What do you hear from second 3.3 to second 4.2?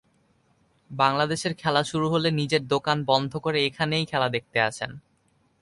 করে এখানেই